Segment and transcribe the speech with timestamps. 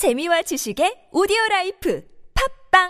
[0.00, 2.00] 재미와 지식의 오디오 라이프
[2.70, 2.88] 팟빵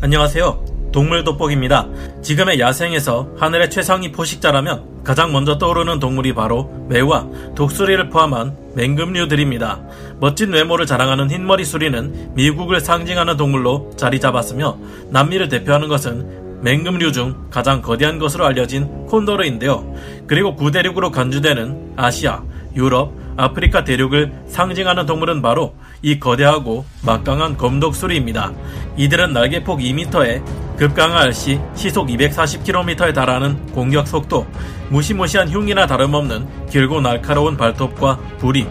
[0.00, 0.88] 안녕하세요.
[0.92, 1.86] 동물 돋보기입니다.
[2.22, 10.16] 지금의 야생에서 하늘의 최상위 포식자라면 가장 먼저 떠오르는 동물이 바로 매와 독수리를 포함한 맹금류들입니다.
[10.20, 14.78] 멋진 외모를 자랑하는 흰머리 수리는 미국을 상징하는 동물로 자리 잡았으며
[15.10, 19.94] 남미를 대표하는 것은 맹금류 중 가장 거대한 것으로 알려진 콘도르인데요.
[20.26, 22.42] 그리고 구대륙으로 간주되는 아시아,
[22.74, 28.52] 유럽, 아프리카 대륙을 상징하는 동물은 바로 이 거대하고 막강한 검독수리입니다.
[28.96, 30.42] 이들은 날개폭 2m에
[30.76, 34.44] 급강할 시 시속 240km에 달하는 공격 속도,
[34.90, 38.66] 무시무시한 흉이나 다름없는 길고 날카로운 발톱과 부리,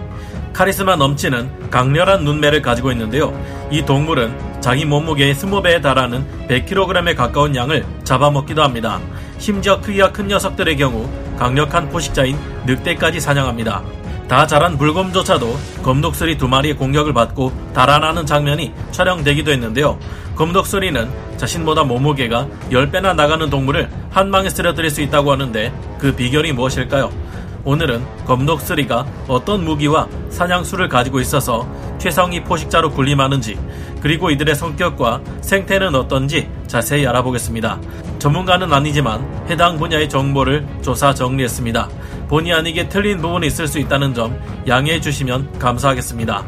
[0.52, 3.34] 카리스마 넘치는 강렬한 눈매를 가지고 있는데요.
[3.72, 9.00] 이 동물은 자기 몸무게의 20배에 달하는 100kg에 가까운 양을 잡아먹기도 합니다.
[9.38, 13.82] 심지어 크기가 큰 녀석들의 경우 강력한 포식자인 늑대까지 사냥합니다.
[14.28, 19.98] 다 자란 물검조차도 검독수리 두 마리의 공격을 받고 달아나는 장면이 촬영되기도 했는데요.
[20.36, 27.10] 검독수리는 자신보다 몸무게가 10배나 나가는 동물을 한 방에 쓰러뜨릴 수 있다고 하는데 그 비결이 무엇일까요?
[27.64, 31.68] 오늘은 검독수리가 어떤 무기와 사냥수를 가지고 있어서
[31.98, 33.58] 최상위 포식자로 군림하는지
[34.02, 37.80] 그리고 이들의 성격과 생태는 어떤지 자세히 알아보겠습니다.
[38.20, 41.90] 전문가는 아니지만 해당 분야의 정보를 조사 정리했습니다.
[42.28, 46.46] 본의 아니게 틀린 부분이 있을 수 있다는 점 양해해 주시면 감사하겠습니다.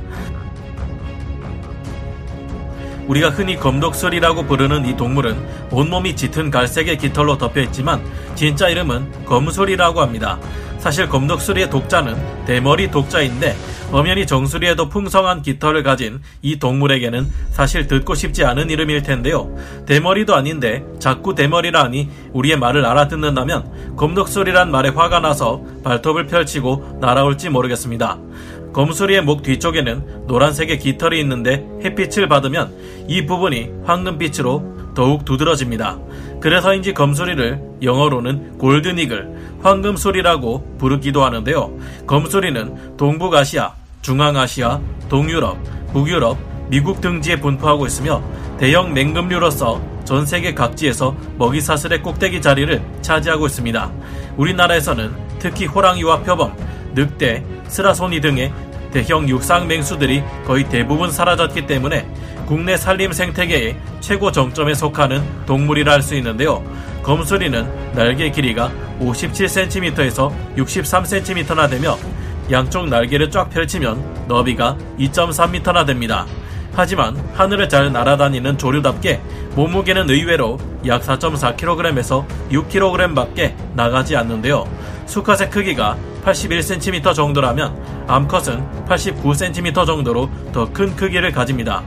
[3.08, 5.36] 우리가 흔히 검독술이라고 부르는 이 동물은
[5.72, 8.04] 온몸이 짙은 갈색의 깃털로 덮여 있지만
[8.36, 10.40] 진짜 이름은 검술이라고 합니다.
[10.80, 13.56] 사실 검독수리의 독자는 대머리 독자인데
[13.92, 19.54] 엄연히 정수리에도 풍성한 깃털을 가진 이 동물에게는 사실 듣고 싶지 않은 이름일 텐데요.
[19.86, 27.50] 대머리도 아닌데 자꾸 대머리라 하니 우리의 말을 알아듣는다면 검독수리란 말에 화가 나서 발톱을 펼치고 날아올지
[27.50, 28.18] 모르겠습니다.
[28.74, 32.74] 검수리의 목 뒤쪽에는 노란색의 깃털이 있는데 햇빛을 받으면
[33.08, 35.98] 이 부분이 황금빛으로 더욱 두드러집니다.
[36.40, 41.72] 그래서인지 검수리를 영어로는 골든이글, 황금소리라고 부르기도 하는데요.
[42.08, 45.58] 검소리는 동북아시아, 중앙아시아, 동유럽,
[45.94, 46.38] 북유럽,
[46.70, 48.22] 미국 등지에 분포하고 있으며
[48.58, 53.92] 대형 맹금류로서 전 세계 각지에서 먹이 사슬의 꼭대기 자리를 차지하고 있습니다.
[54.38, 56.56] 우리나라에서는 특히 호랑이와 표범,
[56.94, 58.52] 늑대, 스라소니 등의
[58.92, 62.08] 대형 육상 맹수들이 거의 대부분 사라졌기 때문에
[62.50, 66.64] 국내 산림 생태계의 최고 정점에 속하는 동물이라 할 수 있는데요.
[67.04, 71.96] 검수리는 날개 길이가 57cm에서 63cm나 되며
[72.50, 76.26] 양쪽 날개를 쫙 펼치면 너비가 2.3m나 됩니다.
[76.74, 79.22] 하지만 하늘을 잘 날아다니는 조류답게
[79.54, 84.68] 몸무게는 의외로 약 4.4kg에서 6kg 밖에 나가지 않는데요.
[85.06, 85.96] 수컷의 크기가
[86.26, 91.84] 81cm 정도라면 암컷은 89cm 정도로 더 큰 크기를 가집니다.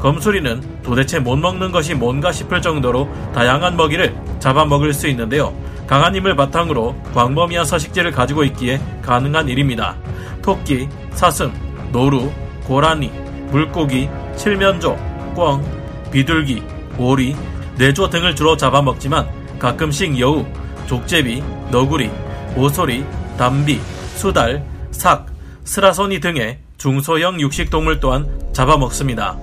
[0.00, 5.54] 검수리는 도대체 못 먹는 것이 뭔가 싶을 정도로 다양한 먹이를 잡아먹을 수 있는데요.
[5.86, 9.96] 강한 힘을 바탕으로 광범위한 서식지를 가지고 있기에 가능한 일입니다.
[10.40, 11.52] 토끼, 사슴,
[11.92, 12.30] 노루,
[12.64, 13.10] 고라니,
[13.50, 14.96] 물고기, 칠면조,
[15.34, 15.62] 꿩,
[16.10, 16.62] 비둘기,
[16.96, 17.36] 오리,
[17.76, 19.28] 내조 등을 주로 잡아먹지만
[19.58, 20.46] 가끔씩 여우,
[20.86, 22.10] 족제비, 너구리,
[22.56, 23.04] 오소리,
[23.36, 23.80] 담비,
[24.14, 25.26] 수달, 삭,
[25.64, 29.36] 스라소니 등의 중소형 육식동물 또한 잡아먹습니다.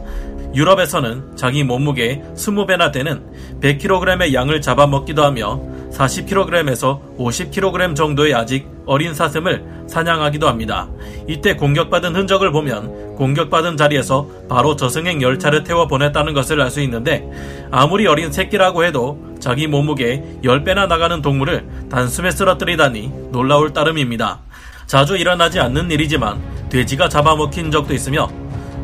[0.58, 3.24] 유럽에서는 자기 몸무게 20배나 되는
[3.62, 10.90] 100kg의 양을 잡아먹기도 하며 40kg에서 50kg 정도의 아직 어린 사슴을 사냥하기도 합니다.
[11.28, 17.30] 이때 공격받은 흔적을 보면 공격받은 자리에서 바로 저승행 열차를 태워 보냈다는 것을 알 수 있는데
[17.72, 24.40] 아무리 어린 새끼라고 해도 자기 몸무게 10배나 나가는 동물을 단숨에 쓰러뜨리다니 놀라울 따름입니다.
[24.88, 28.28] 자주 일어나지 않는 일이지만 돼지가 잡아먹힌 적도 있으며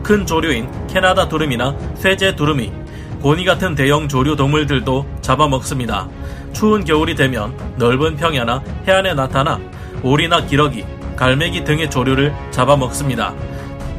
[0.03, 2.71] 큰 조류인 캐나다 두루미나 쇠제 두루미,
[3.21, 6.09] 고니 같은 대형 조류 동물들도 잡아먹습니다.
[6.51, 9.59] 추운 겨울이 되면 넓은 평야나 해안에 나타나
[10.03, 10.83] 오리나 기러기,
[11.15, 13.33] 갈매기 등의 조류를 잡아먹습니다.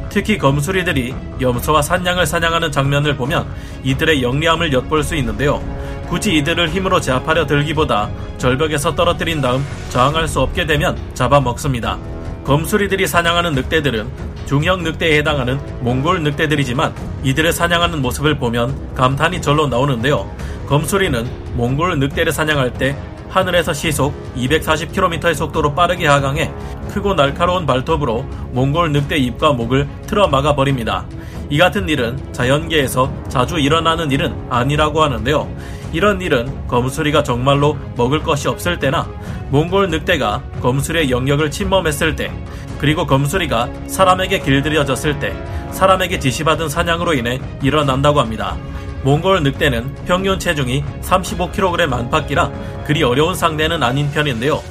[0.09, 3.47] 특히 검수리들이 염소와 산양을 사냥하는 장면을 보면
[3.83, 5.61] 이들의 영리함을 엿볼 수 있는데요.
[6.07, 11.97] 굳이 이들을 힘으로 제압하려 들기보다 절벽에서 떨어뜨린 다음 저항할 수 없게 되면 잡아먹습니다.
[12.43, 16.93] 검수리들이 사냥하는 늑대들은 중형 늑대에 해당하는 몽골 늑대들이지만
[17.23, 20.29] 이들을 사냥하는 모습을 보면 감탄이 절로 나오는데요.
[20.67, 22.95] 검수리는 몽골 늑대를 사냥할 때
[23.29, 26.51] 하늘에서 시속 240km의 속도로 빠르게 하강해
[26.89, 31.05] 크고 날카로운 발톱으로 몽골 늑대 입과 목을 틀어 막아 버립니다.
[31.49, 35.49] 이 같은 일은 자연계에서 자주 일어나는 일은 아니라고 하는데요.
[35.91, 39.07] 이런 일은 검수리가 정말로 먹을 것이 없을 때나
[39.49, 42.31] 몽골 늑대가 검수리의 영역을 침범했을 때
[42.85, 45.35] 그리고 검수리가 사람에게 길들여졌을 때
[45.71, 48.55] 사람에게 지시받은 사냥으로 인해 일어난다고 합니다.
[49.03, 54.61] 몽골 늑대는 평균 체중이 35kg 안팎이라 그리 어려운 상대는 아닌 편인데요.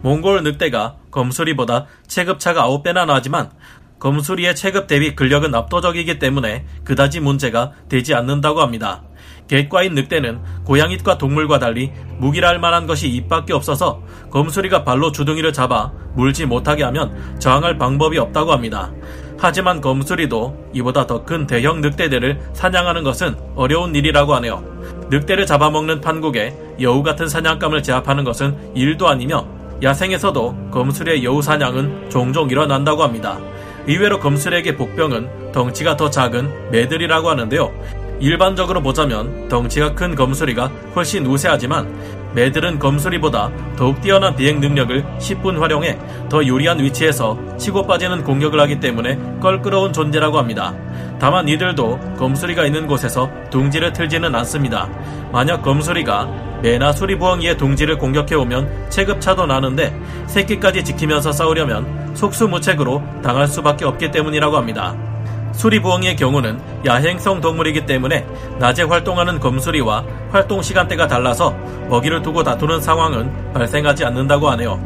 [0.00, 3.52] 몽골 늑대가 검수리보다 체급차가 9배나 나지만
[4.00, 9.04] 검수리의 체급 대비 근력은 압도적이기 때문에 그다지 문제가 되지 않는다고 합니다.
[9.48, 16.46] 객과인 늑대는 고양이과 동물과 달리 무기랄 만한 것이 입밖에 없어서 검수리가 발로 주둥이를 잡아 물지
[16.46, 18.92] 못하게 하면 저항할 방법이 없다고 합니다.
[19.38, 24.62] 하지만 검수리도 이보다 더 큰 대형 늑대들을 사냥하는 것은 어려운 일이라고 하네요.
[25.10, 29.46] 늑대를 잡아먹는 판국에 여우 같은 사냥감을 제압하는 것은 일도 아니며
[29.82, 33.38] 야생에서도 검술의 여우 사냥은 종종 일어난다고 합니다.
[33.86, 38.01] 의외로 검술에게 복병은 덩치가 더 작은 매들이라고 하는데요.
[38.22, 41.92] 일반적으로 보자면 덩치가 큰 검수리가 훨씬 우세하지만
[42.34, 45.98] 매들은 검수리보다 더욱 뛰어난 비행 능력을 10분 활용해
[46.30, 50.72] 더 유리한 위치에서 치고 빠지는 공격을 하기 때문에 껄끄러운 존재라고 합니다.
[51.18, 54.88] 다만 이들도 검수리가 있는 곳에서 둥지를 틀지는 않습니다.
[55.32, 59.92] 만약 검수리가 매나 수리부엉이의 둥지를 공격해오면 체급차도 나는데
[60.28, 65.11] 새끼까지 지키면서 싸우려면 속수무책으로 당할 수밖에 없기 때문이라고 합니다.
[65.52, 68.26] 수리부엉이의 경우는 야행성 동물이기 때문에
[68.58, 71.50] 낮에 활동하는 검수리와 활동 시간대가 달라서
[71.88, 74.80] 먹이를 두고 다투는 상황은 발생하지 않는다고 하네요.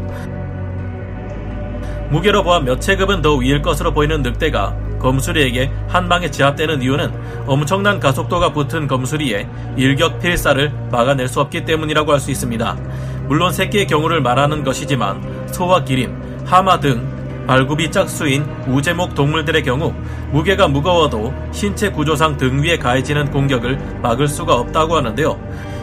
[2.10, 7.12] 무게로 보아 몇 체급은 더 위일 것으로 보이는 늑대가 검수리에게 한 방에 제압되는 이유는
[7.46, 12.76] 엄청난 가속도가 붙은 검수리의 일격 필사를 막아낼 수 없기 때문이라고 할 수 있습니다.
[13.26, 17.15] 물론 새끼의 경우를 말하는 것이지만 소와 기린, 하마 등
[17.46, 19.94] 발굽이 짝수인 우제목 동물들의 경우
[20.32, 25.38] 무게가 무거워도 신체 구조상 등 위에 가해지는 공격을 막을 수가 없다고 하는데요.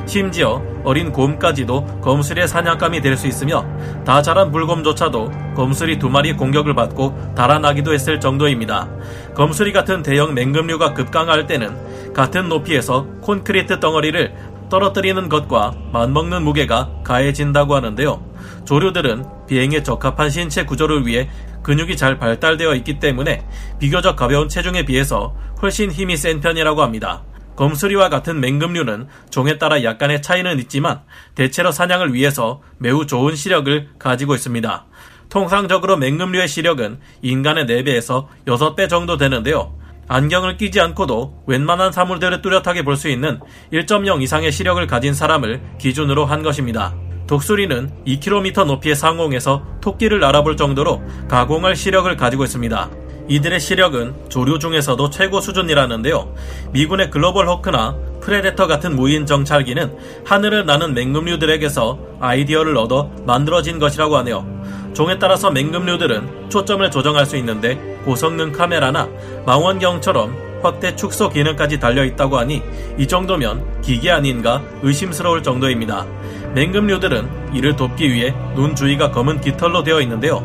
[0.05, 3.65] 심지어 어린 곰까지도 검술의 사냥감이 될 수 있으며
[4.05, 8.89] 다 자란 물곰조차도 검술이 두 마리 공격을 받고 달아나기도 했을 정도입니다.
[9.33, 14.33] 검술이 같은 대형 맹금류가 급강할 때는 같은 높이에서 콘크리트 덩어리를
[14.73, 18.25] 떨어뜨리는 것과 맞먹는 무게가 가해진다고 하는데요.
[18.65, 21.29] 조류들은 비행에 적합한 신체 구조를 위해
[21.61, 23.45] 근육이 잘 발달되어 있기 때문에
[23.79, 27.21] 비교적 가벼운 체중에 비해서 훨씬 힘이 센 편이라고 합니다.
[27.55, 31.01] 검수리와 같은 맹금류는 종에 따라 약간의 차이는 있지만
[31.35, 34.85] 대체로 사냥을 위해서 매우 좋은 시력을 가지고 있습니다.
[35.29, 39.82] 통상적으로 맹금류의 시력은 인간의 4배에서 6배 정도 되는데요.
[40.07, 43.39] 안경을 끼지 않고도 웬만한 사물들을 뚜렷하게 볼 수 있는
[43.71, 46.93] 1.0 이상의 시력을 가진 사람을 기준으로 한 것입니다.
[47.27, 52.89] 독수리는 2km 높이의 상공에서 토끼를 알아볼 정도로 가공할 시력을 가지고 있습니다.
[53.29, 56.35] 이들의 시력은 조류 중에서도 최고 수준이라는데요.
[56.73, 64.45] 미군의 글로벌 호크나 프레데터 같은 무인 정찰기는 하늘을 나는 맹금류들에게서 아이디어를 얻어 만들어진 것이라고 하네요.
[64.93, 67.75] 종에 따라서 맹금류들은 초점을 조정할 수 있는데
[68.05, 69.07] 고성능 카메라나
[69.45, 72.63] 망원경처럼 확대 축소 기능까지 달려 있다고 하니
[72.97, 76.05] 이 정도면 기계 아닌가 의심스러울 정도입니다.
[76.55, 80.41] 맹금류들은 이를 돕기 위해 눈 주위가 검은 깃털로 되어 있는데요.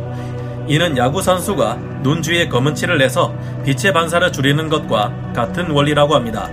[0.66, 3.34] 이는 야구 선수가 눈 주위에 검은 칠을 내서
[3.64, 6.48] 빛의 반사를 줄이는 것과 같은 원리라고 합니다.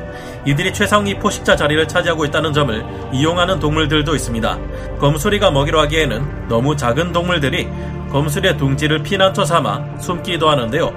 [0.45, 4.57] 이들이 최상위 포식자 자리를 차지하고 있다는 점을 이용하는 동물들도 있습니다.
[4.99, 7.67] 검수리가 먹이로 하기에는 너무 작은 동물들이
[8.11, 10.93] 검수리의 둥지를 피난처 삼아 숨기도 하는데요.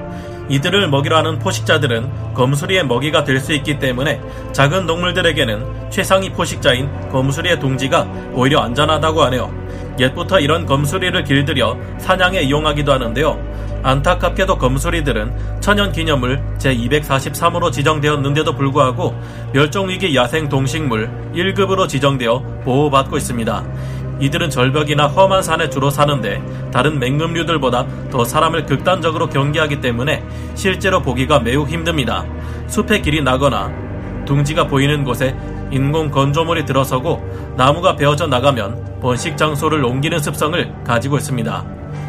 [0.48, 4.20] 이들을 먹이로 하는 포식자들은 검수리의 먹이가 될 수 있기 때문에
[4.52, 9.52] 작은 동물들에게는 최상위 포식자인 검수리의 둥지가 오히려 안전하다고 하네요.
[10.00, 13.38] 옛부터 이런 검수리를 길들여 사냥에 이용하기도 하는데요.
[13.82, 19.14] 안타깝게도 검수리들은 천연 기념물 제243호로 지정되었는데도 불구하고
[19.52, 23.64] 멸종위기 야생 동식물 1급으로 지정되어 보호받고 있습니다.
[24.20, 31.40] 이들은 절벽이나 험한 산에 주로 사는데 다른 맹금류들보다 더 사람을 극단적으로 경계하기 때문에 실제로 보기가
[31.40, 32.25] 매우 힘듭니다.
[32.66, 33.72] 숲에 길이 나거나
[34.26, 35.37] 둥지가 보이는 곳에
[35.70, 41.64] 인공 건조물이 들어서고 나무가 베어져 나가면 번식 장소를 옮기는 습성을 가지고 있습니다.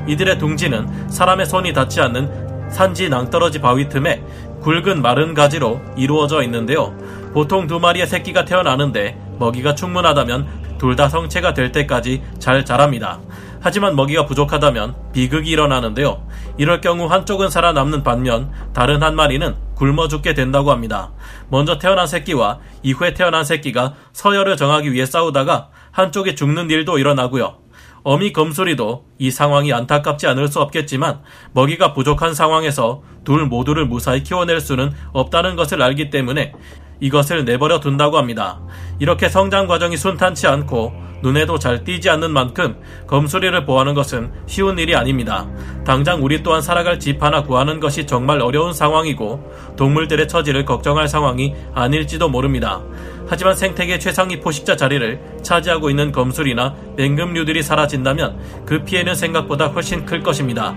[0.07, 4.23] 이들의 둥지는 사람의 손이 닿지 않는 산지 낭떠러지 바위 틈에
[4.61, 6.93] 굵은 마른 가지로 이루어져 있는데요.
[7.33, 13.19] 보통 두 마리의 새끼가 태어나는데 먹이가 충분하다면 둘 다 성체가 될 때까지 잘 자랍니다.
[13.61, 16.25] 하지만 먹이가 부족하다면 비극이 일어나는데요.
[16.57, 21.11] 이럴 경우 한쪽은 살아남는 반면 다른 한 마리는 굶어 죽게 된다고 합니다.
[21.49, 27.57] 먼저 태어난 새끼와 이후에 태어난 새끼가 서열을 정하기 위해 싸우다가 한쪽이 죽는 일도 일어나고요.
[28.03, 31.19] 어미 검소리도 이 상황이 안타깝지 않을 수 없겠지만
[31.51, 36.53] 먹이가 부족한 상황에서 둘 모두를 무사히 키워낼 수는 없다는 것을 알기 때문에
[36.99, 38.59] 이것을 내버려 둔다고 합니다.
[38.99, 42.77] 이렇게 성장 과정이 순탄치 않고 눈에도 잘 띄지 않는 만큼
[43.07, 45.47] 검소리를 보호하는 것은 쉬운 일이 아닙니다.
[45.85, 51.55] 당장 우리 또한 살아갈 집 하나 구하는 것이 정말 어려운 상황이고 동물들의 처지를 걱정할 상황이
[51.73, 52.81] 아닐지도 모릅니다.
[53.27, 60.23] 하지만 생태계 최상위 포식자 자리를 차지하고 있는 검술이나 맹금류들이 사라진다면 그 피해는 생각보다 훨씬 클
[60.23, 60.75] 것입니다.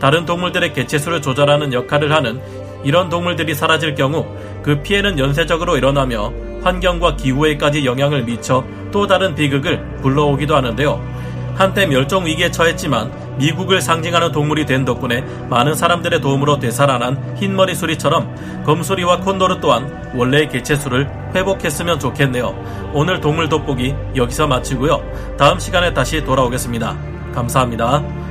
[0.00, 2.40] 다른 동물들의 개체수를 조절하는 역할을 하는
[2.84, 4.26] 이런 동물들이 사라질 경우
[4.62, 6.32] 그 피해는 연쇄적으로 일어나며
[6.62, 11.20] 환경과 기후에까지 영향을 미쳐 또 다른 비극을 불러오기도 하는데요.
[11.54, 18.64] 한때 멸종 위기에 처했지만 미국을 상징하는 동물이 된 덕분에 많은 사람들의 도움으로 되살아난 흰머리 수리처럼
[18.64, 22.90] 검소리와 콘도르 또한 원래의 개체수를 회복했으면 좋겠네요.
[22.94, 25.02] 오늘 동물 돋보기 여기서 마치고요.
[25.38, 26.96] 다음 시간에 다시 돌아오겠습니다.
[27.34, 28.29] 감사합니다.